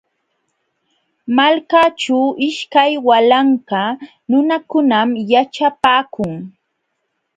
Malkaaćhu 1.35 2.19
ishkay 2.47 2.91
walanka 3.07 3.81
nunakunam 4.29 5.09
yaćhapaakun. 5.31 6.33